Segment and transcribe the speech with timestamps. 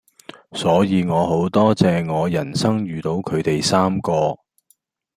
[0.53, 4.37] 所以我好多謝我人生遇到佢哋三個⠀